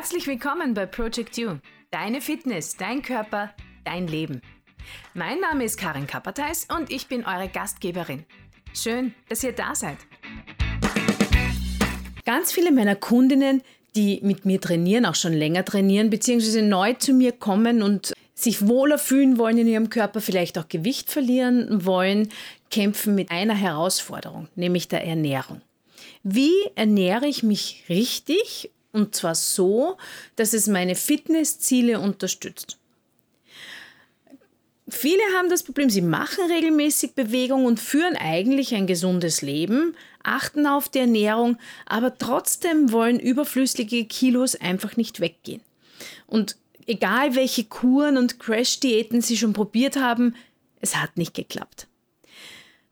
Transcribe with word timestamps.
Herzlich 0.00 0.28
willkommen 0.28 0.74
bei 0.74 0.86
Project 0.86 1.36
You. 1.38 1.56
Deine 1.90 2.20
Fitness, 2.20 2.76
dein 2.76 3.02
Körper, 3.02 3.50
dein 3.82 4.06
Leben. 4.06 4.42
Mein 5.12 5.40
Name 5.40 5.64
ist 5.64 5.76
Karin 5.76 6.06
Kapperteis 6.06 6.68
und 6.72 6.92
ich 6.92 7.08
bin 7.08 7.24
eure 7.24 7.48
Gastgeberin. 7.48 8.24
Schön, 8.72 9.12
dass 9.28 9.42
ihr 9.42 9.50
da 9.50 9.74
seid. 9.74 9.96
Ganz 12.24 12.52
viele 12.52 12.70
meiner 12.70 12.94
Kundinnen, 12.94 13.60
die 13.96 14.20
mit 14.22 14.44
mir 14.44 14.60
trainieren, 14.60 15.04
auch 15.04 15.16
schon 15.16 15.32
länger 15.32 15.64
trainieren, 15.64 16.10
beziehungsweise 16.10 16.62
neu 16.62 16.92
zu 16.92 17.12
mir 17.12 17.32
kommen 17.32 17.82
und 17.82 18.12
sich 18.36 18.68
wohler 18.68 18.98
fühlen 18.98 19.36
wollen 19.36 19.58
in 19.58 19.66
ihrem 19.66 19.90
Körper, 19.90 20.20
vielleicht 20.20 20.58
auch 20.58 20.68
Gewicht 20.68 21.10
verlieren 21.10 21.84
wollen, 21.84 22.28
kämpfen 22.70 23.16
mit 23.16 23.32
einer 23.32 23.56
Herausforderung, 23.56 24.46
nämlich 24.54 24.86
der 24.86 25.04
Ernährung. 25.04 25.60
Wie 26.22 26.54
ernähre 26.76 27.26
ich 27.26 27.42
mich 27.42 27.82
richtig 27.88 28.70
und 28.92 29.14
zwar 29.14 29.34
so, 29.34 29.96
dass 30.36 30.52
es 30.52 30.66
meine 30.66 30.94
Fitnessziele 30.94 32.00
unterstützt? 32.00 32.78
Viele 34.90 35.22
haben 35.36 35.50
das 35.50 35.62
Problem, 35.62 35.90
sie 35.90 36.00
machen 36.00 36.50
regelmäßig 36.50 37.14
Bewegung 37.14 37.66
und 37.66 37.78
führen 37.78 38.16
eigentlich 38.16 38.74
ein 38.74 38.86
gesundes 38.86 39.42
Leben, 39.42 39.94
achten 40.22 40.66
auf 40.66 40.88
die 40.88 41.00
Ernährung, 41.00 41.58
aber 41.84 42.16
trotzdem 42.16 42.90
wollen 42.90 43.20
überflüssige 43.20 44.06
Kilos 44.06 44.54
einfach 44.54 44.96
nicht 44.96 45.20
weggehen. 45.20 45.60
Und 46.26 46.56
egal 46.86 47.34
welche 47.34 47.64
Kuren 47.64 48.16
und 48.16 48.38
Crash-Diäten 48.38 49.20
sie 49.20 49.36
schon 49.36 49.52
probiert 49.52 49.96
haben, 49.96 50.34
es 50.80 50.96
hat 50.96 51.18
nicht 51.18 51.34
geklappt. 51.34 51.86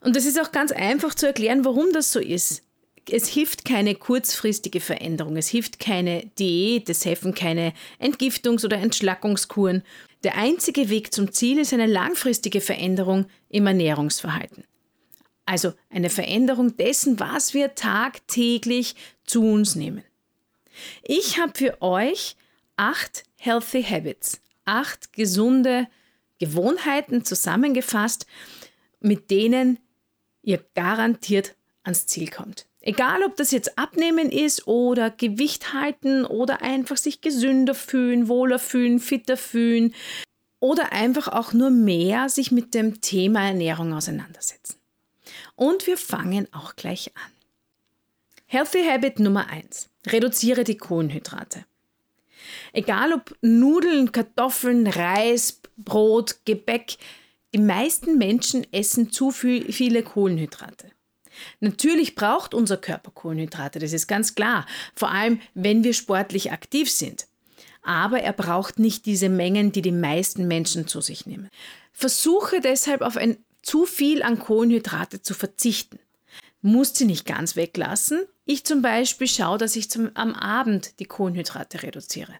Und 0.00 0.16
es 0.16 0.26
ist 0.26 0.38
auch 0.38 0.52
ganz 0.52 0.72
einfach 0.72 1.14
zu 1.14 1.26
erklären, 1.26 1.64
warum 1.64 1.92
das 1.92 2.12
so 2.12 2.20
ist. 2.20 2.62
Es 3.08 3.28
hilft 3.28 3.64
keine 3.64 3.94
kurzfristige 3.94 4.80
Veränderung, 4.80 5.36
es 5.36 5.48
hilft 5.48 5.78
keine 5.78 6.26
Diät, 6.38 6.88
es 6.88 7.04
helfen 7.04 7.34
keine 7.34 7.72
Entgiftungs- 8.00 8.64
oder 8.64 8.78
Entschlackungskuren. 8.78 9.84
Der 10.24 10.36
einzige 10.36 10.88
Weg 10.88 11.14
zum 11.14 11.30
Ziel 11.32 11.58
ist 11.60 11.72
eine 11.72 11.86
langfristige 11.86 12.60
Veränderung 12.60 13.26
im 13.48 13.66
Ernährungsverhalten. 13.66 14.64
Also 15.44 15.72
eine 15.88 16.10
Veränderung 16.10 16.76
dessen, 16.76 17.20
was 17.20 17.54
wir 17.54 17.76
tagtäglich 17.76 18.96
zu 19.24 19.44
uns 19.44 19.76
nehmen. 19.76 20.02
Ich 21.04 21.38
habe 21.38 21.52
für 21.54 21.80
euch 21.80 22.36
acht 22.76 23.22
Healthy 23.36 23.84
Habits, 23.84 24.40
acht 24.64 25.12
gesunde 25.12 25.86
Gewohnheiten 26.38 27.24
zusammengefasst, 27.24 28.26
mit 29.00 29.30
denen 29.30 29.78
ihr 30.42 30.64
garantiert 30.74 31.54
ans 31.84 32.06
Ziel 32.06 32.28
kommt. 32.28 32.66
Egal, 32.86 33.24
ob 33.24 33.34
das 33.34 33.50
jetzt 33.50 33.78
Abnehmen 33.78 34.30
ist 34.30 34.68
oder 34.68 35.10
Gewicht 35.10 35.72
halten 35.72 36.24
oder 36.24 36.62
einfach 36.62 36.96
sich 36.96 37.20
gesünder 37.20 37.74
fühlen, 37.74 38.28
wohler 38.28 38.60
fühlen, 38.60 39.00
fitter 39.00 39.36
fühlen 39.36 39.92
oder 40.60 40.92
einfach 40.92 41.26
auch 41.26 41.52
nur 41.52 41.70
mehr 41.70 42.28
sich 42.28 42.52
mit 42.52 42.74
dem 42.74 43.00
Thema 43.00 43.44
Ernährung 43.48 43.92
auseinandersetzen. 43.92 44.76
Und 45.56 45.88
wir 45.88 45.98
fangen 45.98 46.46
auch 46.52 46.76
gleich 46.76 47.10
an. 47.16 47.32
Healthy 48.46 48.84
Habit 48.84 49.18
Nummer 49.18 49.48
1. 49.50 49.90
Reduziere 50.06 50.62
die 50.62 50.76
Kohlenhydrate. 50.76 51.64
Egal 52.72 53.14
ob 53.14 53.36
Nudeln, 53.40 54.12
Kartoffeln, 54.12 54.86
Reis, 54.86 55.60
Brot, 55.76 56.36
Gebäck, 56.44 56.98
die 57.52 57.58
meisten 57.58 58.16
Menschen 58.16 58.64
essen 58.72 59.10
zu 59.10 59.32
viele 59.32 60.04
Kohlenhydrate. 60.04 60.92
Natürlich 61.60 62.14
braucht 62.14 62.54
unser 62.54 62.76
Körper 62.76 63.10
Kohlenhydrate, 63.10 63.78
das 63.78 63.92
ist 63.92 64.06
ganz 64.06 64.34
klar, 64.34 64.66
vor 64.94 65.10
allem 65.10 65.40
wenn 65.54 65.84
wir 65.84 65.94
sportlich 65.94 66.52
aktiv 66.52 66.90
sind. 66.90 67.26
Aber 67.82 68.20
er 68.20 68.32
braucht 68.32 68.78
nicht 68.78 69.06
diese 69.06 69.28
Mengen, 69.28 69.70
die 69.70 69.82
die 69.82 69.92
meisten 69.92 70.48
Menschen 70.48 70.88
zu 70.88 71.00
sich 71.00 71.26
nehmen. 71.26 71.48
Versuche 71.92 72.60
deshalb 72.60 73.00
auf 73.00 73.16
ein 73.16 73.36
zu 73.62 73.84
viel 73.84 74.22
an 74.22 74.38
Kohlenhydrate 74.38 75.22
zu 75.22 75.34
verzichten. 75.34 75.98
Musst 76.62 76.96
sie 76.96 77.04
nicht 77.04 77.26
ganz 77.26 77.56
weglassen. 77.56 78.26
Ich 78.44 78.64
zum 78.64 78.82
Beispiel 78.82 79.26
schaue, 79.26 79.58
dass 79.58 79.76
ich 79.76 79.90
zum, 79.90 80.10
am 80.14 80.34
Abend 80.34 80.98
die 81.00 81.04
Kohlenhydrate 81.04 81.82
reduziere. 81.82 82.32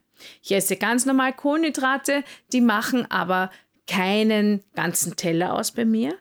Ich 0.43 0.53
esse 0.53 0.77
ganz 0.77 1.05
normal 1.05 1.33
Kohlenhydrate, 1.35 2.25
die 2.53 2.61
machen 2.61 3.11
aber 3.11 3.51
keinen 3.87 4.63
ganzen 4.75 5.17
Teller 5.17 5.55
aus 5.55 5.73
bei 5.73 5.85
mir 5.85 6.17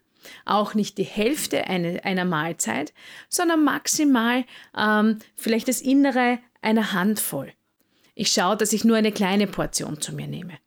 auch 0.46 0.74
nicht 0.74 0.98
die 0.98 1.04
Hälfte 1.04 1.68
eine, 1.68 2.04
einer 2.06 2.26
Mahlzeit, 2.26 2.94
sondern 3.30 3.64
maximal 3.64 4.46
ähm, 4.78 5.20
vielleicht 5.36 5.68
das 5.68 5.82
Innere 5.82 6.40
einer 6.62 6.94
Handvoll. 6.94 7.54
Ich 8.16 8.32
schaue, 8.32 8.58
dass 8.58 8.74
ich 8.74 8.86
nur 8.86 8.98
eine 8.98 9.12
kleine 9.12 9.48
Portion 9.48 10.02
zu 10.02 10.14
mir 10.14 10.28
nehme. 10.28 10.58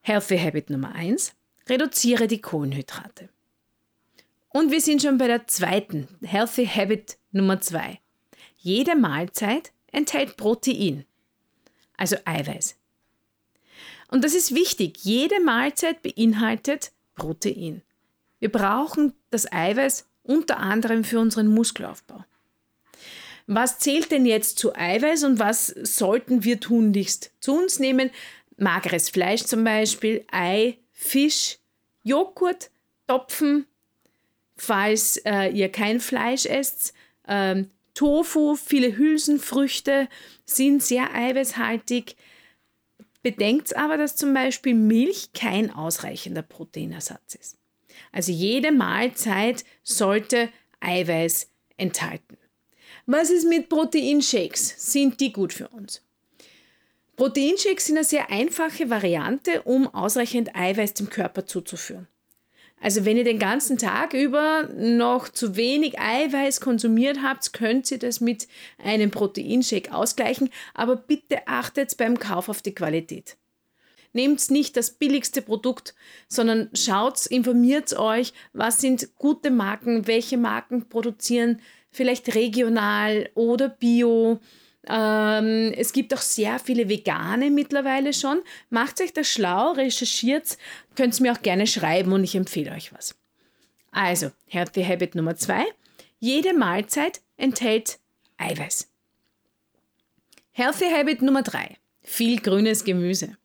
Healthy 0.00 0.38
Habit 0.38 0.70
Nummer 0.70 0.94
1. 0.94 1.34
Reduziere 1.68 2.26
die 2.26 2.40
Kohlenhydrate. 2.40 3.28
Und 4.48 4.70
wir 4.72 4.80
sind 4.80 5.02
schon 5.02 5.18
bei 5.18 5.26
der 5.26 5.46
zweiten 5.46 6.08
Healthy 6.22 6.66
Habit 6.66 7.18
Nummer 7.32 7.60
2. 7.60 8.00
Jede 8.56 8.96
Mahlzeit 8.96 9.72
enthält 9.92 10.36
Protein, 10.36 11.04
also 11.96 12.16
Eiweiß. 12.24 12.76
Und 14.10 14.24
das 14.24 14.34
ist 14.34 14.54
wichtig. 14.54 14.98
Jede 15.02 15.40
Mahlzeit 15.40 16.02
beinhaltet 16.02 16.92
Protein. 17.14 17.82
Wir 18.40 18.50
brauchen 18.50 19.14
das 19.30 19.50
Eiweiß 19.50 20.06
unter 20.22 20.58
anderem 20.58 21.04
für 21.04 21.18
unseren 21.20 21.48
Muskelaufbau. 21.48 22.24
Was 23.46 23.78
zählt 23.78 24.10
denn 24.10 24.26
jetzt 24.26 24.58
zu 24.58 24.76
Eiweiß 24.76 25.24
und 25.24 25.38
was 25.38 25.68
sollten 25.68 26.44
wir 26.44 26.60
tunlichst 26.60 27.32
zu 27.40 27.56
uns 27.56 27.78
nehmen? 27.78 28.10
Mageres 28.58 29.08
Fleisch 29.08 29.44
zum 29.44 29.64
Beispiel, 29.64 30.24
Ei, 30.30 30.78
Fisch, 30.92 31.58
Joghurt, 32.02 32.70
Topfen, 33.06 33.66
falls 34.56 35.16
äh, 35.24 35.48
ihr 35.48 35.70
kein 35.72 36.00
Fleisch 36.00 36.44
esst, 36.44 36.92
ähm, 37.26 37.70
Tofu, 37.94 38.54
viele 38.54 38.96
Hülsenfrüchte 38.96 40.08
sind 40.44 40.82
sehr 40.82 41.14
eiweißhaltig. 41.14 42.16
Bedenkt 43.22 43.76
aber, 43.76 43.96
dass 43.96 44.14
zum 44.14 44.34
Beispiel 44.34 44.74
Milch 44.74 45.32
kein 45.32 45.74
ausreichender 45.74 46.42
Proteinersatz 46.42 47.34
ist. 47.34 47.58
Also 48.12 48.32
jede 48.32 48.72
Mahlzeit 48.72 49.64
sollte 49.82 50.50
Eiweiß 50.80 51.48
enthalten. 51.76 52.36
Was 53.06 53.30
ist 53.30 53.48
mit 53.48 53.68
Proteinshakes? 53.68 54.92
Sind 54.92 55.20
die 55.20 55.32
gut 55.32 55.52
für 55.52 55.68
uns? 55.68 56.02
Proteinshakes 57.16 57.86
sind 57.86 57.96
eine 57.96 58.04
sehr 58.04 58.30
einfache 58.30 58.90
Variante, 58.90 59.62
um 59.62 59.92
ausreichend 59.92 60.54
Eiweiß 60.54 60.94
dem 60.94 61.10
Körper 61.10 61.46
zuzuführen. 61.46 62.06
Also 62.80 63.04
wenn 63.04 63.16
ihr 63.16 63.24
den 63.24 63.40
ganzen 63.40 63.76
Tag 63.76 64.14
über 64.14 64.68
noch 64.76 65.28
zu 65.28 65.56
wenig 65.56 65.98
Eiweiß 65.98 66.60
konsumiert 66.60 67.18
habt, 67.22 67.52
könnt 67.52 67.90
ihr 67.90 67.98
das 67.98 68.20
mit 68.20 68.46
einem 68.82 69.10
Proteinshake 69.10 69.92
ausgleichen, 69.92 70.50
aber 70.74 70.94
bitte 70.94 71.48
achtet 71.48 71.96
beim 71.96 72.18
Kauf 72.18 72.48
auf 72.48 72.62
die 72.62 72.74
Qualität. 72.74 73.36
Nehmt 74.18 74.50
nicht 74.50 74.76
das 74.76 74.90
billigste 74.90 75.42
Produkt, 75.42 75.94
sondern 76.26 76.70
schaut, 76.74 77.24
informiert 77.26 77.96
euch, 77.96 78.32
was 78.52 78.80
sind 78.80 79.14
gute 79.14 79.52
Marken, 79.52 80.08
welche 80.08 80.36
Marken 80.36 80.88
produzieren 80.88 81.60
vielleicht 81.92 82.34
regional 82.34 83.30
oder 83.34 83.68
bio. 83.68 84.40
Ähm, 84.88 85.72
es 85.76 85.92
gibt 85.92 86.12
auch 86.12 86.20
sehr 86.20 86.58
viele 86.58 86.88
Vegane 86.88 87.52
mittlerweile 87.52 88.12
schon. 88.12 88.42
Macht 88.70 89.00
euch 89.00 89.12
das 89.12 89.28
schlau, 89.28 89.70
recherchiert, 89.70 90.58
könnt 90.96 91.14
es 91.14 91.20
mir 91.20 91.30
auch 91.30 91.42
gerne 91.42 91.68
schreiben 91.68 92.12
und 92.12 92.24
ich 92.24 92.34
empfehle 92.34 92.72
euch 92.72 92.92
was. 92.92 93.14
Also, 93.92 94.32
Healthy 94.48 94.82
Habit 94.82 95.14
Nummer 95.14 95.36
zwei: 95.36 95.64
Jede 96.18 96.54
Mahlzeit 96.54 97.20
enthält 97.36 98.00
Eiweiß. 98.36 98.88
Healthy 100.50 100.90
Habit 100.90 101.22
Nummer 101.22 101.42
drei: 101.42 101.76
Viel 102.02 102.40
grünes 102.40 102.82
Gemüse. 102.82 103.36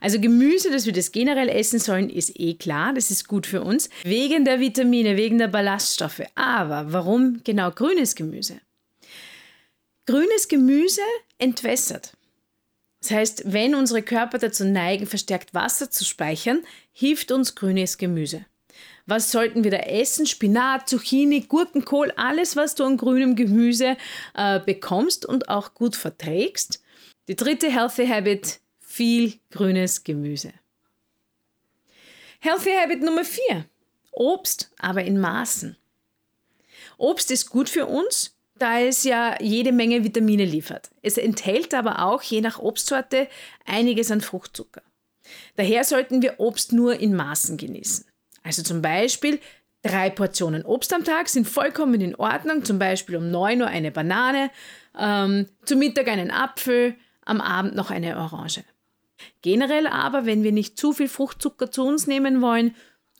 Also 0.00 0.20
Gemüse, 0.20 0.70
dass 0.70 0.86
wir 0.86 0.92
das 0.92 1.12
generell 1.12 1.48
essen 1.48 1.78
sollen, 1.78 2.10
ist 2.10 2.38
eh 2.38 2.54
klar, 2.54 2.92
das 2.94 3.10
ist 3.10 3.28
gut 3.28 3.46
für 3.46 3.62
uns, 3.62 3.88
wegen 4.02 4.44
der 4.44 4.60
Vitamine, 4.60 5.16
wegen 5.16 5.38
der 5.38 5.48
Ballaststoffe. 5.48 6.22
Aber 6.34 6.92
warum 6.92 7.40
genau 7.44 7.70
grünes 7.70 8.14
Gemüse? 8.14 8.60
Grünes 10.06 10.48
Gemüse 10.48 11.00
entwässert. 11.38 12.12
Das 13.00 13.10
heißt, 13.10 13.42
wenn 13.46 13.74
unsere 13.74 14.02
Körper 14.02 14.38
dazu 14.38 14.64
neigen, 14.64 15.06
verstärkt 15.06 15.54
Wasser 15.54 15.90
zu 15.90 16.04
speichern, 16.04 16.64
hilft 16.92 17.30
uns 17.30 17.54
grünes 17.54 17.98
Gemüse. 17.98 18.44
Was 19.06 19.30
sollten 19.30 19.62
wir 19.62 19.70
da 19.70 19.78
essen? 19.78 20.26
Spinat, 20.26 20.88
Zucchini, 20.88 21.42
Gurkenkohl, 21.42 22.12
alles, 22.16 22.56
was 22.56 22.74
du 22.74 22.84
an 22.84 22.96
grünem 22.96 23.36
Gemüse 23.36 23.96
äh, 24.34 24.58
bekommst 24.58 25.24
und 25.24 25.48
auch 25.48 25.74
gut 25.74 25.94
verträgst. 25.94 26.82
Die 27.28 27.36
dritte 27.36 27.70
Healthy 27.70 28.08
Habit 28.08 28.60
viel 28.96 29.34
grünes 29.50 30.04
Gemüse. 30.04 30.54
Healthy 32.40 32.70
Habit 32.70 33.02
Nummer 33.02 33.24
4. 33.24 33.66
Obst, 34.12 34.72
aber 34.78 35.04
in 35.04 35.20
Maßen. 35.20 35.76
Obst 36.96 37.30
ist 37.30 37.50
gut 37.50 37.68
für 37.68 37.84
uns, 37.84 38.34
da 38.58 38.80
es 38.80 39.04
ja 39.04 39.36
jede 39.38 39.72
Menge 39.72 40.02
Vitamine 40.02 40.46
liefert. 40.46 40.90
Es 41.02 41.18
enthält 41.18 41.74
aber 41.74 42.06
auch, 42.06 42.22
je 42.22 42.40
nach 42.40 42.58
Obstsorte, 42.58 43.28
einiges 43.66 44.10
an 44.10 44.22
Fruchtzucker. 44.22 44.82
Daher 45.56 45.84
sollten 45.84 46.22
wir 46.22 46.40
Obst 46.40 46.72
nur 46.72 46.98
in 46.98 47.14
Maßen 47.14 47.58
genießen. 47.58 48.06
Also 48.42 48.62
zum 48.62 48.80
Beispiel 48.80 49.40
drei 49.82 50.08
Portionen 50.08 50.64
Obst 50.64 50.94
am 50.94 51.04
Tag 51.04 51.28
sind 51.28 51.46
vollkommen 51.46 52.00
in 52.00 52.14
Ordnung, 52.14 52.64
zum 52.64 52.78
Beispiel 52.78 53.16
um 53.16 53.30
9 53.30 53.60
Uhr 53.60 53.68
eine 53.68 53.90
Banane, 53.90 54.50
ähm, 54.98 55.48
zum 55.66 55.80
Mittag 55.80 56.08
einen 56.08 56.30
Apfel, 56.30 56.96
am 57.26 57.42
Abend 57.42 57.74
noch 57.74 57.90
eine 57.90 58.16
Orange. 58.16 58.64
Generell 59.42 59.86
aber, 59.86 60.26
wenn 60.26 60.42
wir 60.42 60.52
nicht 60.52 60.78
zu 60.78 60.92
viel 60.92 61.08
Fruchtzucker 61.08 61.70
zu 61.70 61.84
uns 61.84 62.06
nehmen 62.06 62.42
wollen, 62.42 62.74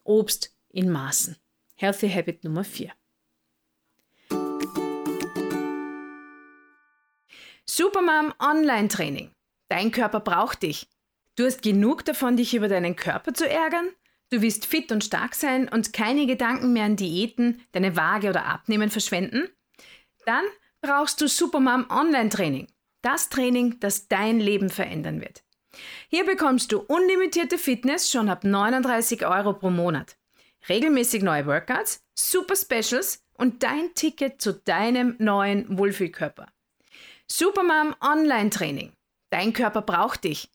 Obst 0.05 0.55
in 0.71 0.91
Maßen. 0.91 1.37
Healthy 1.75 2.11
Habit 2.11 2.45
Nummer 2.45 2.65
4. 2.65 2.93
Supermom 7.65 8.33
Online 8.39 8.89
Training. 8.89 9.31
Dein 9.69 9.91
Körper 9.91 10.21
braucht 10.21 10.63
dich. 10.63 10.89
Du 11.35 11.45
hast 11.45 11.63
genug 11.63 12.05
davon, 12.05 12.37
dich 12.37 12.55
über 12.55 12.69
deinen 12.69 12.97
Körper 12.97 13.35
zu 13.35 13.49
ärgern? 13.49 13.89
Du 14.31 14.41
willst 14.41 14.67
fit 14.67 14.91
und 14.91 15.05
stark 15.05 15.35
sein 15.35 15.69
und 15.69 15.93
keine 15.93 16.27
Gedanken 16.27 16.73
mehr 16.73 16.85
an 16.85 16.97
Diäten, 16.97 17.61
deine 17.73 17.95
Waage 17.95 18.31
oder 18.31 18.47
Abnehmen 18.47 18.91
verschwenden? 18.91 19.49
Dann 20.25 20.45
brauchst 20.81 21.21
du 21.21 21.29
Supermom 21.29 21.87
Online 21.91 22.31
Training. 22.31 22.69
Das 23.03 23.29
Training, 23.29 23.79
das 23.81 24.09
dein 24.09 24.41
Leben 24.41 24.71
verändern 24.71 25.21
wird. 25.21 25.45
Hier 26.09 26.25
bekommst 26.25 26.73
du 26.73 26.81
unlimitierte 26.81 27.59
Fitness 27.59 28.11
schon 28.11 28.29
ab 28.29 28.43
39 28.45 29.25
Euro 29.27 29.53
pro 29.53 29.71
Monat. 29.71 30.17
Regelmäßig 30.69 31.23
neue 31.23 31.47
Workouts, 31.47 32.05
Super 32.15 32.57
Specials 32.57 33.25
und 33.35 33.63
dein 33.63 33.95
Ticket 33.95 34.43
zu 34.43 34.55
deinem 34.55 35.15
neuen 35.19 35.79
Wohlfühlkörper. 35.79 36.49
Supermom 37.29 37.95
Online 38.01 38.51
Training. 38.51 38.93
Dein 39.31 39.53
Körper 39.53 39.83
braucht 39.83 40.25
dich. 40.25 40.51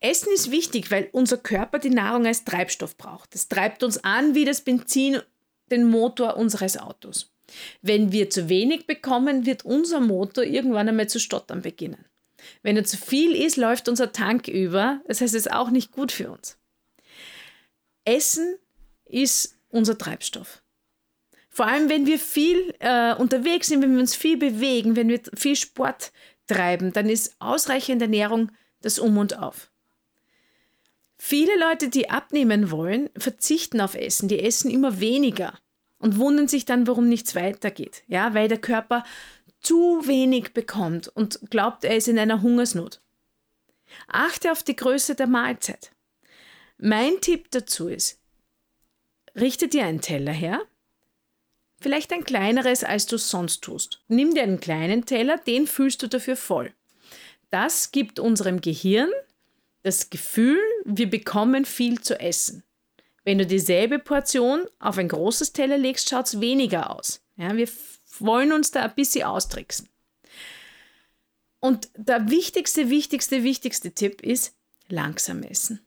Essen 0.00 0.32
ist 0.32 0.50
wichtig, 0.50 0.90
weil 0.90 1.08
unser 1.12 1.38
Körper 1.38 1.78
die 1.78 1.90
Nahrung 1.90 2.26
als 2.26 2.44
Treibstoff 2.44 2.96
braucht. 2.96 3.34
Das 3.34 3.48
treibt 3.48 3.82
uns 3.82 4.02
an 4.04 4.34
wie 4.34 4.44
das 4.44 4.60
Benzin 4.60 5.20
den 5.70 5.84
Motor 5.84 6.36
unseres 6.36 6.78
Autos. 6.78 7.32
Wenn 7.82 8.12
wir 8.12 8.30
zu 8.30 8.48
wenig 8.48 8.86
bekommen, 8.86 9.46
wird 9.46 9.64
unser 9.64 10.00
Motor 10.00 10.44
irgendwann 10.44 10.88
einmal 10.88 11.08
zu 11.08 11.18
stottern 11.18 11.62
beginnen. 11.62 12.04
Wenn 12.62 12.76
er 12.76 12.84
zu 12.84 12.96
viel 12.96 13.34
ist, 13.34 13.56
läuft 13.56 13.88
unser 13.88 14.12
Tank 14.12 14.48
über. 14.48 15.00
Das 15.06 15.20
heißt, 15.20 15.34
es 15.34 15.46
ist 15.46 15.52
auch 15.52 15.70
nicht 15.70 15.90
gut 15.92 16.12
für 16.12 16.30
uns. 16.30 16.58
Essen 18.04 18.56
ist 19.04 19.58
unser 19.70 19.98
Treibstoff. 19.98 20.62
Vor 21.50 21.66
allem, 21.66 21.88
wenn 21.88 22.06
wir 22.06 22.18
viel 22.18 22.74
äh, 22.78 23.14
unterwegs 23.14 23.66
sind, 23.66 23.82
wenn 23.82 23.94
wir 23.94 24.00
uns 24.00 24.14
viel 24.14 24.36
bewegen, 24.36 24.94
wenn 24.94 25.08
wir 25.08 25.20
viel 25.34 25.56
Sport 25.56 26.12
treiben, 26.46 26.92
dann 26.92 27.08
ist 27.08 27.34
ausreichende 27.40 28.04
Ernährung 28.04 28.52
das 28.80 28.98
Um 28.98 29.18
und 29.18 29.36
Auf. 29.38 29.72
Viele 31.18 31.58
Leute, 31.58 31.88
die 31.88 32.10
abnehmen 32.10 32.70
wollen, 32.70 33.10
verzichten 33.16 33.80
auf 33.80 33.94
Essen. 33.94 34.28
Die 34.28 34.40
essen 34.40 34.70
immer 34.70 35.00
weniger 35.00 35.58
und 35.98 36.16
wundern 36.16 36.48
sich 36.48 36.64
dann, 36.64 36.86
warum 36.86 37.08
nichts 37.08 37.34
weitergeht. 37.34 38.04
Ja, 38.06 38.34
weil 38.34 38.48
der 38.48 38.60
Körper 38.60 39.04
zu 39.60 40.06
wenig 40.06 40.54
bekommt 40.54 41.08
und 41.08 41.40
glaubt, 41.50 41.84
er 41.84 41.96
ist 41.96 42.08
in 42.08 42.18
einer 42.18 42.42
Hungersnot. 42.42 43.00
Achte 44.06 44.52
auf 44.52 44.62
die 44.62 44.76
Größe 44.76 45.16
der 45.16 45.26
Mahlzeit. 45.26 45.90
Mein 46.78 47.20
Tipp 47.20 47.50
dazu 47.50 47.88
ist, 47.88 48.20
richte 49.34 49.66
dir 49.66 49.84
einen 49.84 50.00
Teller 50.00 50.32
her, 50.32 50.62
vielleicht 51.80 52.12
ein 52.12 52.24
kleineres, 52.24 52.84
als 52.84 53.06
du 53.06 53.16
es 53.16 53.28
sonst 53.28 53.62
tust. 53.64 54.04
Nimm 54.06 54.34
dir 54.34 54.44
einen 54.44 54.60
kleinen 54.60 55.04
Teller, 55.04 55.38
den 55.38 55.66
fühlst 55.66 56.02
du 56.02 56.06
dafür 56.06 56.36
voll. 56.36 56.72
Das 57.50 57.90
gibt 57.90 58.20
unserem 58.20 58.60
Gehirn 58.60 59.10
das 59.88 60.10
Gefühl, 60.10 60.60
wir 60.84 61.08
bekommen 61.08 61.64
viel 61.64 62.00
zu 62.00 62.20
essen. 62.20 62.62
Wenn 63.24 63.38
du 63.38 63.46
dieselbe 63.46 63.98
Portion 63.98 64.66
auf 64.78 64.98
ein 64.98 65.08
großes 65.08 65.52
Teller 65.52 65.78
legst, 65.78 66.08
schaut 66.08 66.26
es 66.26 66.40
weniger 66.40 66.94
aus. 66.94 67.22
Ja, 67.36 67.56
wir 67.56 67.68
wollen 68.18 68.52
uns 68.52 68.70
da 68.70 68.84
ein 68.84 68.94
bisschen 68.94 69.24
austricksen. 69.24 69.88
Und 71.60 71.88
der 71.96 72.30
wichtigste, 72.30 72.90
wichtigste, 72.90 73.42
wichtigste 73.42 73.92
Tipp 73.92 74.22
ist 74.22 74.54
langsam 74.88 75.42
essen. 75.42 75.80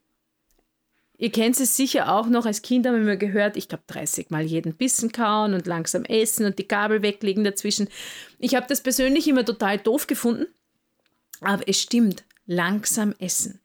Ihr 1.18 1.32
kennt 1.32 1.60
es 1.60 1.78
sicher 1.78 2.12
auch 2.12 2.26
noch, 2.26 2.48
als 2.48 2.64
Kind 2.64 2.88
haben 2.88 3.06
wir 3.06 3.16
gehört, 3.16 3.56
ich 3.56 3.70
glaube 3.70 3.84
30 3.86 4.32
Mal 4.32 4.42
jeden 4.42 4.74
Bissen 4.74 5.12
kauen 5.12 5.54
und 5.54 5.68
langsam 5.68 6.04
essen 6.06 6.48
und 6.48 6.58
die 6.58 6.68
Gabel 6.68 7.04
weglegen 7.04 7.44
dazwischen. 7.44 7.90
Ich 8.40 8.56
habe 8.56 8.66
das 8.68 8.82
persönlich 8.82 9.28
immer 9.28 9.46
total 9.46 9.78
doof 9.78 10.08
gefunden, 10.08 10.48
aber 11.40 11.68
es 11.68 11.80
stimmt, 11.80 12.24
langsam 12.48 13.14
essen. 13.20 13.62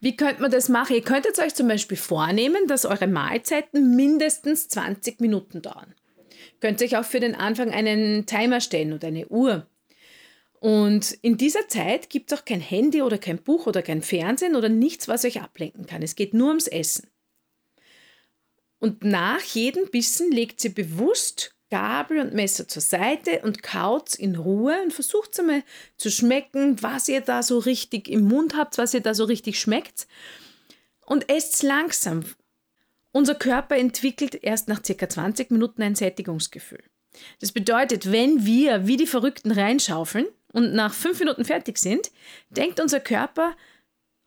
Wie 0.00 0.16
könnte 0.16 0.42
man 0.42 0.50
das 0.50 0.68
machen? 0.68 0.96
Ihr 0.96 1.02
könntet 1.02 1.38
euch 1.38 1.54
zum 1.54 1.68
Beispiel 1.68 1.96
vornehmen, 1.96 2.66
dass 2.66 2.86
eure 2.86 3.06
Mahlzeiten 3.06 3.96
mindestens 3.96 4.68
20 4.68 5.20
Minuten 5.20 5.62
dauern. 5.62 5.94
Könnt 6.60 6.82
euch 6.82 6.96
auch 6.96 7.04
für 7.04 7.20
den 7.20 7.34
Anfang 7.34 7.70
einen 7.70 8.26
Timer 8.26 8.60
stellen 8.60 8.92
oder 8.92 9.08
eine 9.08 9.28
Uhr. 9.28 9.66
Und 10.60 11.12
in 11.22 11.38
dieser 11.38 11.68
Zeit 11.68 12.10
gibt 12.10 12.30
es 12.30 12.38
auch 12.38 12.44
kein 12.44 12.60
Handy 12.60 13.00
oder 13.00 13.16
kein 13.16 13.38
Buch 13.38 13.66
oder 13.66 13.80
kein 13.80 14.02
Fernsehen 14.02 14.56
oder 14.56 14.68
nichts, 14.68 15.08
was 15.08 15.24
euch 15.24 15.40
ablenken 15.40 15.86
kann. 15.86 16.02
Es 16.02 16.16
geht 16.16 16.34
nur 16.34 16.48
ums 16.48 16.66
Essen. 16.66 17.08
Und 18.78 19.04
nach 19.04 19.42
jedem 19.42 19.90
Bissen 19.90 20.30
legt 20.30 20.60
sie 20.60 20.70
bewusst 20.70 21.54
Gabel 21.70 22.18
und 22.18 22.34
Messer 22.34 22.66
zur 22.66 22.82
Seite 22.82 23.40
und 23.42 23.62
kaut 23.62 24.14
in 24.14 24.36
Ruhe 24.36 24.82
und 24.82 24.92
versucht 24.92 25.38
einmal 25.38 25.62
zu 25.96 26.10
schmecken, 26.10 26.82
was 26.82 27.08
ihr 27.08 27.20
da 27.20 27.42
so 27.42 27.58
richtig 27.58 28.08
im 28.08 28.26
Mund 28.26 28.56
habt, 28.56 28.76
was 28.76 28.92
ihr 28.92 29.00
da 29.00 29.14
so 29.14 29.24
richtig 29.24 29.60
schmeckt. 29.60 30.06
Und 31.06 31.28
esst 31.28 31.62
langsam. 31.62 32.24
Unser 33.12 33.34
Körper 33.34 33.76
entwickelt 33.76 34.42
erst 34.42 34.68
nach 34.68 34.84
circa 34.84 35.08
20 35.08 35.50
Minuten 35.50 35.82
ein 35.82 35.94
Sättigungsgefühl. 35.94 36.82
Das 37.40 37.52
bedeutet, 37.52 38.12
wenn 38.12 38.46
wir 38.46 38.86
wie 38.86 38.96
die 38.96 39.06
Verrückten 39.06 39.50
reinschaufeln 39.50 40.26
und 40.52 40.74
nach 40.74 40.94
fünf 40.94 41.18
Minuten 41.18 41.44
fertig 41.44 41.78
sind, 41.78 42.10
denkt 42.50 42.80
unser 42.80 43.00
Körper, 43.00 43.56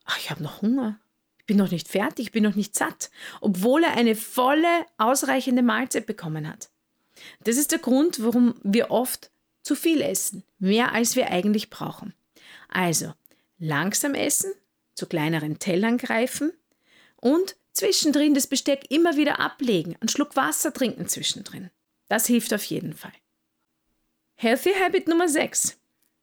ach, 0.05 0.17
ich 0.19 0.29
habe 0.29 0.43
noch 0.43 0.61
Hunger. 0.61 0.99
Ich 1.39 1.45
bin 1.45 1.57
noch 1.57 1.71
nicht 1.71 1.89
fertig, 1.89 2.27
ich 2.27 2.31
bin 2.31 2.43
noch 2.43 2.55
nicht 2.55 2.75
satt, 2.75 3.09
obwohl 3.41 3.83
er 3.83 3.97
eine 3.97 4.15
volle, 4.15 4.85
ausreichende 4.97 5.61
Mahlzeit 5.61 6.05
bekommen 6.05 6.47
hat. 6.47 6.69
Das 7.43 7.57
ist 7.57 7.71
der 7.71 7.79
Grund, 7.79 8.23
warum 8.23 8.55
wir 8.63 8.91
oft 8.91 9.31
zu 9.61 9.75
viel 9.75 10.01
essen, 10.01 10.43
mehr 10.59 10.93
als 10.93 11.15
wir 11.15 11.29
eigentlich 11.31 11.69
brauchen. 11.69 12.13
Also 12.69 13.13
langsam 13.57 14.13
essen, 14.13 14.51
zu 14.95 15.07
kleineren 15.07 15.59
Tellern 15.59 15.97
greifen 15.97 16.51
und 17.15 17.55
zwischendrin 17.71 18.33
das 18.33 18.47
Besteck 18.47 18.91
immer 18.91 19.17
wieder 19.17 19.39
ablegen, 19.39 19.95
einen 19.99 20.09
Schluck 20.09 20.35
Wasser 20.35 20.73
trinken 20.73 21.07
zwischendrin. 21.07 21.69
Das 22.09 22.27
hilft 22.27 22.53
auf 22.53 22.63
jeden 22.65 22.93
Fall. 22.93 23.13
Healthy 24.35 24.73
Habit 24.73 25.07
Nummer 25.07 25.29
6. 25.29 25.77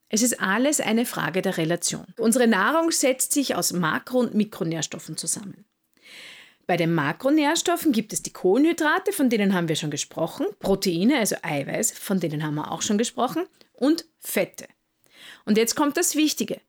Es 0.08 0.22
ist 0.22 0.40
alles 0.40 0.80
eine 0.80 1.06
Frage 1.06 1.40
der 1.40 1.56
Relation. 1.56 2.06
Unsere 2.18 2.46
Nahrung 2.46 2.90
setzt 2.90 3.32
sich 3.32 3.54
aus 3.54 3.72
Makro- 3.72 4.18
und 4.18 4.34
Mikronährstoffen 4.34 5.16
zusammen. 5.16 5.64
Bei 6.70 6.76
den 6.76 6.94
Makronährstoffen 6.94 7.90
gibt 7.90 8.12
es 8.12 8.22
die 8.22 8.32
Kohlenhydrate, 8.32 9.10
von 9.10 9.28
denen 9.28 9.54
haben 9.54 9.66
wir 9.66 9.74
schon 9.74 9.90
gesprochen, 9.90 10.46
Proteine, 10.60 11.18
also 11.18 11.34
Eiweiß, 11.42 11.90
von 11.90 12.20
denen 12.20 12.44
haben 12.44 12.54
wir 12.54 12.70
auch 12.70 12.82
schon 12.82 12.96
gesprochen, 12.96 13.42
und 13.72 14.04
Fette. 14.20 14.68
Und 15.44 15.58
jetzt 15.58 15.74
kommt 15.74 15.96
das 15.96 16.14
Wichtige. 16.14 16.60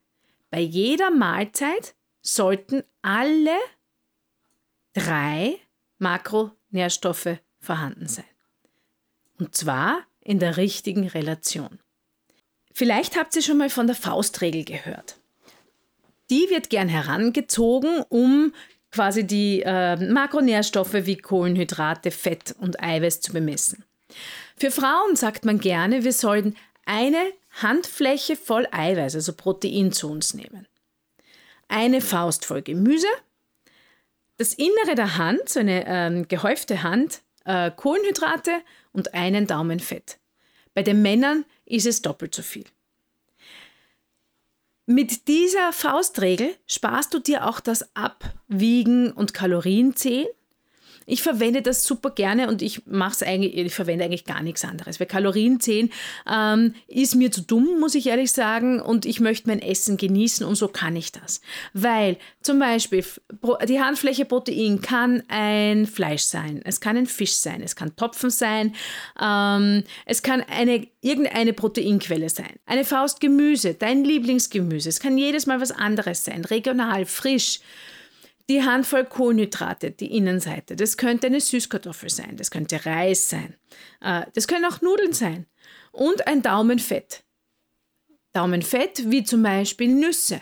Bei 0.49 0.59
jeder 0.59 1.11
Mahlzeit 1.11 1.93
sollten 2.23 2.81
alle 3.03 3.55
drei 4.93 5.59
Makronährstoffe 5.99 7.37
vorhanden 7.59 8.07
sein. 8.07 8.25
Und 9.37 9.53
zwar 9.53 10.01
in 10.19 10.39
der 10.39 10.57
richtigen 10.57 11.09
Relation. 11.09 11.77
Vielleicht 12.73 13.19
habt 13.19 13.35
ihr 13.35 13.43
schon 13.43 13.59
mal 13.59 13.69
von 13.69 13.85
der 13.85 13.95
Faustregel 13.95 14.65
gehört. 14.65 15.19
Die 16.31 16.49
wird 16.49 16.71
gern 16.71 16.89
herangezogen, 16.89 18.01
um 18.09 18.51
quasi 18.91 19.25
die 19.25 19.61
äh, 19.65 19.95
Makronährstoffe 19.95 20.93
wie 20.93 21.17
Kohlenhydrate, 21.17 22.11
Fett 22.11 22.55
und 22.59 22.81
Eiweiß 22.81 23.21
zu 23.21 23.33
bemessen. 23.33 23.83
Für 24.57 24.71
Frauen 24.71 25.15
sagt 25.15 25.45
man 25.45 25.59
gerne, 25.59 26.03
wir 26.03 26.13
sollten 26.13 26.55
eine 26.85 27.31
Handfläche 27.61 28.35
voll 28.35 28.67
Eiweiß, 28.71 29.15
also 29.15 29.33
Protein 29.33 29.91
zu 29.91 30.09
uns 30.09 30.33
nehmen. 30.33 30.67
Eine 31.67 32.01
Faust 32.01 32.45
voll 32.45 32.61
Gemüse, 32.61 33.07
das 34.37 34.53
Innere 34.53 34.95
der 34.95 35.17
Hand, 35.17 35.49
so 35.49 35.59
eine 35.59 35.85
ähm, 35.87 36.27
gehäufte 36.27 36.83
Hand, 36.83 37.21
äh, 37.45 37.71
Kohlenhydrate 37.71 38.51
und 38.91 39.13
einen 39.13 39.47
Daumen 39.47 39.79
Fett. 39.79 40.17
Bei 40.73 40.83
den 40.83 41.01
Männern 41.01 41.45
ist 41.65 41.85
es 41.85 42.01
doppelt 42.01 42.33
so 42.33 42.41
viel. 42.41 42.65
Mit 44.85 45.27
dieser 45.27 45.73
Faustregel 45.73 46.55
sparst 46.67 47.13
du 47.13 47.19
dir 47.19 47.47
auch 47.47 47.59
das 47.59 47.95
Abwiegen 47.95 49.11
und 49.11 49.33
Kalorienzählen 49.33 50.27
ich 51.11 51.21
verwende 51.21 51.61
das 51.61 51.83
super 51.83 52.11
gerne 52.11 52.47
und 52.47 52.61
ich 52.61 52.85
mache 52.85 53.27
eigentlich, 53.27 53.57
ich 53.57 53.73
verwende 53.73 54.05
eigentlich 54.05 54.23
gar 54.23 54.41
nichts 54.41 54.63
anderes. 54.63 55.01
Weil 55.01 55.07
Kalorienzählen 55.07 55.91
ähm, 56.25 56.73
ist 56.87 57.15
mir 57.15 57.29
zu 57.33 57.41
dumm, 57.41 57.81
muss 57.81 57.95
ich 57.95 58.07
ehrlich 58.07 58.31
sagen, 58.31 58.79
und 58.79 59.05
ich 59.05 59.19
möchte 59.19 59.49
mein 59.49 59.61
Essen 59.61 59.97
genießen 59.97 60.45
und 60.45 60.55
so 60.55 60.69
kann 60.69 60.95
ich 60.95 61.11
das. 61.11 61.41
Weil 61.73 62.15
zum 62.41 62.59
Beispiel 62.59 63.03
die 63.67 63.81
Handfläche 63.81 64.23
Protein 64.23 64.79
kann 64.79 65.21
ein 65.27 65.85
Fleisch 65.85 66.23
sein, 66.23 66.61
es 66.63 66.79
kann 66.79 66.95
ein 66.95 67.07
Fisch 67.07 67.33
sein, 67.33 67.61
es 67.61 67.75
kann 67.75 67.93
Topfen 67.97 68.29
sein, 68.29 68.73
ähm, 69.21 69.83
es 70.05 70.23
kann 70.23 70.41
eine, 70.41 70.87
irgendeine 71.01 71.51
Proteinquelle 71.51 72.29
sein. 72.29 72.55
Eine 72.65 72.85
Faust 72.85 73.19
Gemüse, 73.19 73.73
dein 73.73 74.05
Lieblingsgemüse, 74.05 74.87
es 74.87 75.01
kann 75.01 75.17
jedes 75.17 75.45
Mal 75.45 75.59
was 75.59 75.71
anderes 75.71 76.23
sein, 76.23 76.45
regional, 76.45 77.05
frisch 77.05 77.59
die 78.49 78.63
Handvoll 78.63 79.05
Kohlenhydrate, 79.05 79.91
die 79.91 80.15
Innenseite. 80.15 80.75
Das 80.75 80.97
könnte 80.97 81.27
eine 81.27 81.41
Süßkartoffel 81.41 82.09
sein, 82.09 82.37
das 82.37 82.51
könnte 82.51 82.85
Reis 82.85 83.29
sein, 83.29 83.55
äh, 84.01 84.25
das 84.33 84.47
können 84.47 84.65
auch 84.65 84.81
Nudeln 84.81 85.13
sein 85.13 85.45
und 85.91 86.27
ein 86.27 86.41
Daumenfett. 86.41 87.23
Daumenfett 88.33 89.11
wie 89.11 89.23
zum 89.23 89.43
Beispiel 89.43 89.89
Nüsse, 89.89 90.41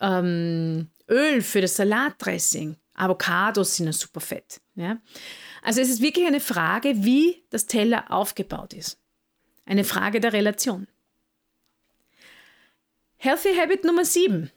ähm, 0.00 0.88
Öl 1.08 1.42
für 1.42 1.60
das 1.60 1.76
Salatdressing, 1.76 2.76
Avocados 2.94 3.76
sind 3.76 3.88
ein 3.88 3.92
super 3.92 4.20
Fett. 4.20 4.60
Ja? 4.74 5.00
Also 5.62 5.80
es 5.80 5.88
ist 5.88 6.02
wirklich 6.02 6.26
eine 6.26 6.40
Frage, 6.40 7.04
wie 7.04 7.44
das 7.50 7.66
Teller 7.66 8.10
aufgebaut 8.10 8.74
ist. 8.74 8.98
Eine 9.64 9.84
Frage 9.84 10.20
der 10.20 10.32
Relation. 10.32 10.86
Healthy 13.16 13.54
Habit 13.56 13.84
Nummer 13.84 14.04
7. 14.04 14.50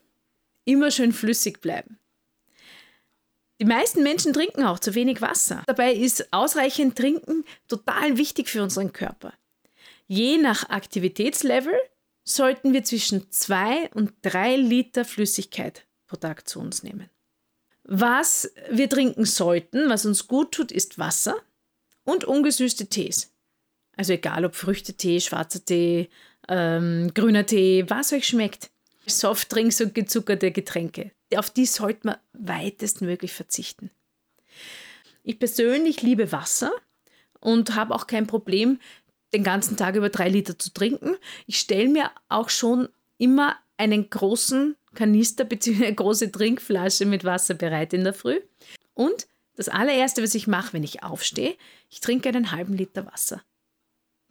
Immer 0.65 0.91
schön 0.91 1.13
flüssig 1.13 1.61
bleiben. 1.61 1.99
Die 3.63 3.69
meisten 3.69 4.03
Menschen 4.03 4.33
trinken 4.33 4.65
auch 4.65 4.77
zu 4.77 4.93
wenig 4.93 5.21
Wasser. 5.21 5.63
Dabei 5.67 5.93
ist 5.93 6.33
ausreichend 6.33 6.97
Trinken 6.97 7.45
total 7.69 8.17
wichtig 8.17 8.49
für 8.49 8.61
unseren 8.61 8.91
Körper. 8.91 9.33
Je 10.05 10.37
nach 10.37 10.67
Aktivitätslevel 10.67 11.73
sollten 12.25 12.73
wir 12.73 12.83
zwischen 12.83 13.31
2 13.31 13.91
und 13.93 14.11
3 14.23 14.57
Liter 14.57 15.05
Flüssigkeit 15.05 15.87
pro 16.07 16.17
Tag 16.17 16.45
zu 16.45 16.59
uns 16.59 16.83
nehmen. 16.83 17.09
Was 17.85 18.51
wir 18.69 18.89
trinken 18.89 19.23
sollten, 19.23 19.87
was 19.87 20.05
uns 20.05 20.27
gut 20.27 20.51
tut, 20.51 20.73
ist 20.73 20.99
Wasser 20.99 21.37
und 22.03 22.25
ungesüßte 22.25 22.87
Tees. 22.87 23.33
Also 23.95 24.11
egal 24.11 24.43
ob 24.43 24.55
Früchtetee, 24.55 25.21
schwarzer 25.21 25.63
Tee, 25.63 26.09
ähm, 26.49 27.13
grüner 27.13 27.45
Tee, 27.45 27.85
was 27.87 28.11
euch 28.11 28.27
schmeckt. 28.27 28.71
Softdrinks 29.05 29.79
und 29.79 29.95
gezuckerte 29.95 30.51
Getränke 30.51 31.13
auf 31.37 31.49
die 31.49 31.65
sollte 31.65 32.07
man 32.07 32.17
weitestmöglich 32.33 33.33
verzichten. 33.33 33.91
Ich 35.23 35.39
persönlich 35.39 36.01
liebe 36.01 36.31
Wasser 36.31 36.71
und 37.39 37.75
habe 37.75 37.95
auch 37.95 38.07
kein 38.07 38.27
Problem, 38.27 38.79
den 39.33 39.43
ganzen 39.43 39.77
Tag 39.77 39.95
über 39.95 40.09
drei 40.09 40.29
Liter 40.29 40.57
zu 40.57 40.73
trinken. 40.73 41.15
Ich 41.47 41.59
stelle 41.59 41.89
mir 41.89 42.11
auch 42.29 42.49
schon 42.49 42.89
immer 43.17 43.57
einen 43.77 44.09
großen 44.09 44.75
Kanister 44.93 45.43
bzw. 45.43 45.85
eine 45.85 45.95
große 45.95 46.31
Trinkflasche 46.31 47.05
mit 47.05 47.23
Wasser 47.23 47.55
bereit 47.55 47.93
in 47.93 48.03
der 48.03 48.13
Früh. 48.13 48.39
Und 48.93 49.27
das 49.55 49.69
allererste, 49.69 50.21
was 50.23 50.35
ich 50.35 50.47
mache, 50.47 50.73
wenn 50.73 50.83
ich 50.83 51.03
aufstehe, 51.03 51.55
ich 51.89 51.99
trinke 51.99 52.29
einen 52.29 52.51
halben 52.51 52.73
Liter 52.73 53.05
Wasser. 53.05 53.41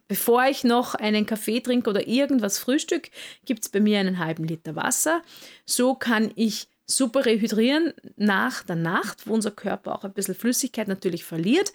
Bevor 0.07 0.45
ich 0.45 0.63
noch 0.63 0.95
einen 0.95 1.25
Kaffee 1.25 1.61
trinke 1.61 1.89
oder 1.89 2.07
irgendwas 2.07 2.59
frühstück, 2.59 3.09
gibt 3.45 3.63
es 3.63 3.69
bei 3.69 3.79
mir 3.79 3.99
einen 3.99 4.19
halben 4.19 4.43
Liter 4.43 4.75
Wasser. 4.75 5.21
So 5.65 5.95
kann 5.95 6.31
ich 6.35 6.67
super 6.85 7.25
rehydrieren 7.25 7.93
nach 8.15 8.63
der 8.63 8.75
Nacht, 8.75 9.27
wo 9.27 9.33
unser 9.33 9.51
Körper 9.51 9.95
auch 9.95 10.03
ein 10.03 10.13
bisschen 10.13 10.35
Flüssigkeit 10.35 10.87
natürlich 10.87 11.23
verliert 11.23 11.73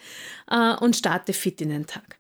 äh, 0.51 0.75
und 0.75 0.97
starte 0.97 1.33
fit 1.33 1.61
in 1.61 1.71
den 1.71 1.87
Tag. 1.87 2.19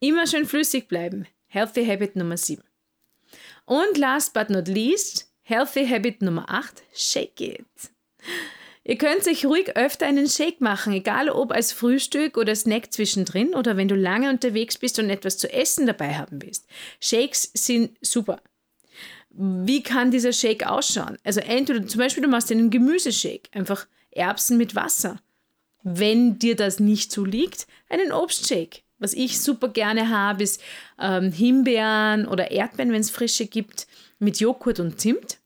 Immer 0.00 0.26
schön 0.26 0.46
flüssig 0.46 0.88
bleiben. 0.88 1.26
Healthy 1.46 1.84
Habit 1.86 2.14
Nummer 2.14 2.36
7. 2.36 2.62
Und 3.64 3.98
last 3.98 4.32
but 4.32 4.50
not 4.50 4.68
least, 4.68 5.32
Healthy 5.42 5.86
Habit 5.86 6.22
Nummer 6.22 6.44
8, 6.48 6.82
Shake 6.94 7.40
it. 7.40 7.66
Ihr 8.84 8.96
könnt 8.96 9.22
sich 9.22 9.44
ruhig 9.44 9.76
öfter 9.76 10.06
einen 10.06 10.28
Shake 10.28 10.62
machen, 10.62 10.94
egal 10.94 11.28
ob 11.28 11.52
als 11.52 11.72
Frühstück 11.72 12.38
oder 12.38 12.54
Snack 12.54 12.90
zwischendrin 12.92 13.54
oder 13.54 13.76
wenn 13.76 13.88
du 13.88 13.94
lange 13.94 14.30
unterwegs 14.30 14.78
bist 14.78 14.98
und 14.98 15.10
etwas 15.10 15.36
zu 15.36 15.52
essen 15.52 15.86
dabei 15.86 16.14
haben 16.14 16.40
willst. 16.40 16.66
Shakes 16.98 17.50
sind 17.52 17.98
super 18.00 18.40
wie 19.38 19.82
kann 19.82 20.10
dieser 20.10 20.32
Shake 20.32 20.66
ausschauen? 20.66 21.16
Also 21.22 21.40
entweder 21.40 21.86
zum 21.86 22.00
Beispiel 22.00 22.24
du 22.24 22.28
machst 22.28 22.50
einen 22.50 22.70
Gemüseshake, 22.70 23.48
einfach 23.52 23.86
Erbsen 24.10 24.58
mit 24.58 24.74
Wasser. 24.74 25.20
Wenn 25.84 26.38
dir 26.40 26.56
das 26.56 26.80
nicht 26.80 27.12
so 27.12 27.24
liegt, 27.24 27.68
einen 27.88 28.10
Obstshake. 28.10 28.82
Was 28.98 29.14
ich 29.14 29.40
super 29.40 29.68
gerne 29.68 30.10
habe, 30.10 30.42
ist 30.42 30.60
ähm, 30.98 31.30
Himbeeren 31.30 32.26
oder 32.26 32.50
Erdbeeren, 32.50 32.92
wenn 32.92 33.00
es 33.00 33.10
frische 33.10 33.46
gibt, 33.46 33.86
mit 34.18 34.40
Joghurt 34.40 34.80
und 34.80 35.00
Zimt. 35.00 35.38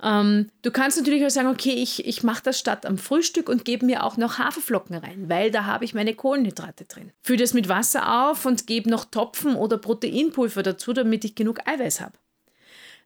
Ähm, 0.00 0.50
du 0.62 0.70
kannst 0.70 0.96
natürlich 0.96 1.26
auch 1.26 1.30
sagen, 1.30 1.48
okay, 1.48 1.72
ich, 1.72 2.06
ich 2.06 2.22
mache 2.22 2.44
das 2.44 2.60
statt 2.60 2.86
am 2.86 2.96
Frühstück 2.96 3.48
und 3.48 3.64
gebe 3.64 3.84
mir 3.84 4.04
auch 4.04 4.16
noch 4.16 4.38
Haferflocken 4.38 4.96
rein, 4.96 5.28
weil 5.28 5.50
da 5.50 5.64
habe 5.64 5.84
ich 5.84 5.94
meine 5.94 6.14
Kohlenhydrate 6.14 6.84
drin. 6.84 7.10
Fülle 7.22 7.40
das 7.40 7.54
mit 7.54 7.68
Wasser 7.68 8.30
auf 8.30 8.46
und 8.46 8.68
gebe 8.68 8.88
noch 8.88 9.06
Topfen 9.06 9.56
oder 9.56 9.76
Proteinpulver 9.78 10.62
dazu, 10.62 10.92
damit 10.92 11.24
ich 11.24 11.34
genug 11.34 11.66
Eiweiß 11.66 12.00
habe. 12.00 12.12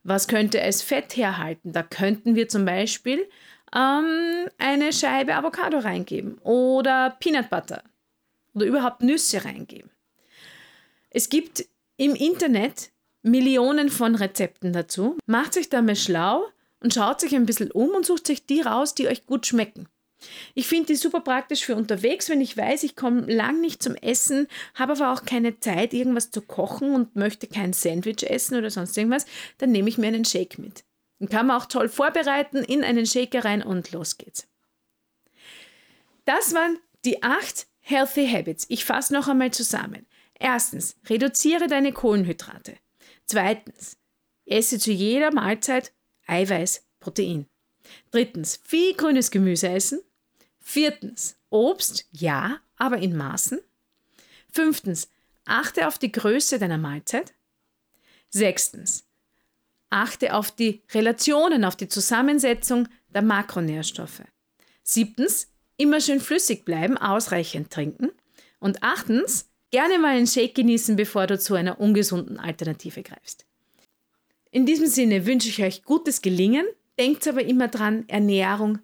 Was 0.05 0.27
könnte 0.27 0.61
es 0.61 0.83
Fett 0.83 1.17
herhalten? 1.17 1.73
Da 1.73 1.83
könnten 1.83 2.35
wir 2.35 2.49
zum 2.49 2.65
Beispiel 2.65 3.29
ähm, 3.75 4.49
eine 4.59 4.93
Scheibe 4.93 5.35
Avocado 5.35 5.79
reingeben 5.79 6.39
oder 6.39 7.17
Peanut 7.21 7.51
Butter 7.51 7.83
oder 8.55 8.67
überhaupt 8.67 9.03
Nüsse 9.03 9.45
reingeben. 9.45 9.91
Es 11.11 11.29
gibt 11.29 11.65
im 11.97 12.15
Internet 12.15 12.91
Millionen 13.23 13.89
von 13.89 14.15
Rezepten 14.15 14.73
dazu. 14.73 15.17
Macht 15.27 15.55
sich 15.55 15.69
da 15.69 15.81
mal 15.83 15.97
schlau 15.97 16.45
und 16.81 16.93
schaut 16.93 17.21
sich 17.21 17.35
ein 17.35 17.47
bisschen 17.47 17.71
um 17.71 17.91
und 17.91 18.05
sucht 18.05 18.27
sich 18.27 18.47
die 18.47 18.61
raus, 18.61 18.95
die 18.95 19.07
euch 19.07 19.27
gut 19.27 19.47
schmecken. 19.47 19.87
Ich 20.55 20.67
finde 20.67 20.87
die 20.87 20.97
super 20.97 21.21
praktisch 21.21 21.65
für 21.65 21.77
unterwegs, 21.77 22.29
wenn 22.29 22.41
ich 22.41 22.57
weiß, 22.57 22.83
ich 22.83 22.97
komme 22.97 23.23
lang 23.33 23.61
nicht 23.61 23.83
zum 23.83 23.95
Essen, 23.97 24.47
habe 24.75 24.93
aber 24.93 25.13
auch 25.13 25.25
keine 25.25 25.59
Zeit, 25.61 25.95
irgendwas 25.95 26.31
zu 26.31 26.43
kochen 26.43 26.95
und 26.95 27.17
möchte 27.17 27.47
kein 27.47 27.73
Sandwich 27.73 28.23
essen 28.23 28.57
oder 28.57 28.71
sonst 28.71 28.97
irgendwas, 28.97 29.27
dann 29.59 29.73
nehme 29.73 29.89
ich 29.89 29.99
mir 29.99 30.09
einen 30.09 30.25
Shake 30.25 30.59
mit. 30.59 30.85
Den 31.21 31.29
kann 31.29 31.47
man 31.47 31.61
auch 31.61 31.67
toll 31.67 31.89
vorbereiten, 31.89 32.59
in 32.59 32.83
einen 32.85 33.07
Shaker 33.07 33.45
rein 33.45 33.63
und 33.63 33.93
los 33.93 34.19
geht's. 34.19 34.49
Das 36.25 36.55
waren 36.55 36.79
die 37.05 37.23
acht 37.23 37.67
Healthy 37.81 38.29
Habits. 38.29 38.67
Ich 38.69 38.85
fasse 38.85 39.13
noch 39.13 39.29
einmal 39.29 39.51
zusammen. 39.51 40.07
Erstens, 40.39 40.97
reduziere 41.09 41.67
deine 41.67 41.93
Kohlenhydrate. 41.93 42.77
Zweitens, 43.27 43.97
esse 44.45 44.79
zu 44.79 44.93
jeder 44.93 45.33
Mahlzeit 45.33 45.93
Eiweiß, 46.27 46.85
Protein. 47.01 47.47
Drittens, 48.11 48.61
viel 48.65 48.95
grünes 48.95 49.31
Gemüse 49.31 49.69
essen. 49.69 50.01
Viertens, 50.63 51.37
Obst, 51.51 52.07
ja, 52.13 52.61
aber 52.77 52.99
in 52.99 53.17
Maßen. 53.17 53.61
Fünftens, 54.51 55.09
achte 55.45 55.89
auf 55.89 55.99
die 55.99 56.13
Größe 56.13 56.59
deiner 56.59 56.79
Mahlzeit. 56.79 57.35
Sechstens, 58.31 59.05
achte 59.91 60.35
auf 60.35 60.51
die 60.51 60.83
Relationen, 60.93 61.65
auf 61.65 61.77
die 61.77 61.89
Zusammensetzung 61.89 62.89
der 63.09 63.23
Makronährstoffe. 63.23 64.23
Siebtens, 64.83 65.49
immer 65.77 66.01
schön 66.01 66.21
flüssig 66.21 66.65
bleiben, 66.65 66.97
ausreichend 66.97 67.71
trinken. 67.71 68.11
Und 68.61 68.83
achtens, 68.83 69.51
gerne 69.71 69.99
mal 69.99 70.17
einen 70.17 70.27
Shake 70.27 70.55
genießen, 70.55 70.97
bevor 70.97 71.27
du 71.27 71.39
zu 71.39 71.55
einer 71.55 71.81
ungesunden 71.81 72.39
Alternative 72.39 73.03
greifst. 73.03 73.45
In 74.53 74.65
diesem 74.65 74.87
Sinne 74.87 75.27
wünsche 75.27 75.49
ich 75.49 75.63
euch 75.63 75.83
gutes 75.83 76.23
Gelingen, 76.23 76.67
denkt 76.99 77.27
aber 77.27 77.45
immer 77.45 77.69
dran, 77.69 78.09
Ernährung 78.09 78.79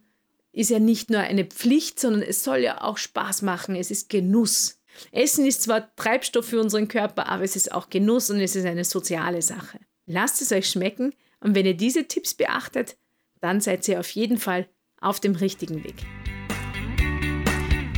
ist 0.58 0.70
ja 0.70 0.80
nicht 0.80 1.08
nur 1.08 1.20
eine 1.20 1.44
Pflicht, 1.44 2.00
sondern 2.00 2.22
es 2.22 2.42
soll 2.42 2.58
ja 2.58 2.82
auch 2.82 2.98
Spaß 2.98 3.42
machen. 3.42 3.76
Es 3.76 3.92
ist 3.92 4.08
Genuss. 4.08 4.80
Essen 5.12 5.46
ist 5.46 5.62
zwar 5.62 5.94
Treibstoff 5.94 6.46
für 6.46 6.60
unseren 6.60 6.88
Körper, 6.88 7.28
aber 7.28 7.44
es 7.44 7.54
ist 7.54 7.70
auch 7.70 7.90
Genuss 7.90 8.28
und 8.28 8.40
es 8.40 8.56
ist 8.56 8.66
eine 8.66 8.84
soziale 8.84 9.40
Sache. 9.40 9.78
Lasst 10.06 10.42
es 10.42 10.50
euch 10.50 10.68
schmecken 10.68 11.14
und 11.38 11.54
wenn 11.54 11.64
ihr 11.64 11.76
diese 11.76 12.08
Tipps 12.08 12.34
beachtet, 12.34 12.96
dann 13.40 13.60
seid 13.60 13.86
ihr 13.86 14.00
auf 14.00 14.10
jeden 14.10 14.38
Fall 14.38 14.68
auf 15.00 15.20
dem 15.20 15.36
richtigen 15.36 15.84
Weg. 15.84 15.94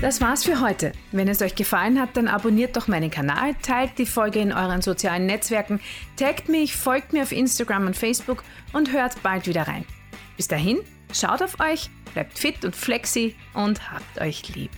Das 0.02 0.21
war's 0.21 0.45
für 0.45 0.61
heute. 0.61 0.93
Wenn 1.12 1.29
es 1.29 1.40
euch 1.40 1.55
gefallen 1.55 1.99
hat, 1.99 2.14
dann 2.19 2.29
abonniert 2.29 2.76
doch 2.76 2.88
meinen 2.88 3.11
Kanal, 3.11 3.55
teilt 3.62 3.97
die 3.97 4.05
Folge 4.05 4.38
in 4.40 4.52
euren 4.52 4.83
sozialen 4.83 5.25
Netzwerken, 5.25 5.81
taggt 6.17 6.50
mich, 6.50 6.76
folgt 6.76 7.14
mir 7.14 7.23
auf 7.23 7.33
Instagram 7.33 7.87
und 7.87 7.97
Facebook 7.97 8.45
und 8.75 8.93
hört 8.93 9.23
bald 9.23 9.47
wieder 9.47 9.62
rein. 9.62 9.87
Bis 10.37 10.47
dahin, 10.47 10.81
schaut 11.14 11.43
auf 11.43 11.59
euch, 11.61 11.90
bleibt 12.12 12.38
fit 12.38 12.64
und 12.64 12.75
flexi 12.75 13.35
und 13.55 13.90
habt 13.90 14.21
euch 14.21 14.55
lieb. 14.55 14.71